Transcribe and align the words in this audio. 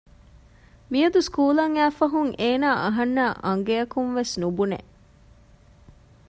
މިޔަދު 0.91 1.19
ސްކޫލަށް 1.27 1.75
އައިފަހުން 1.77 2.31
އޭނާ 2.41 2.67
އަހަންނާ 2.83 3.25
އަނގައަކުން 3.45 4.11
ވެސް 4.17 4.33
ނުބުނެ 4.41 4.79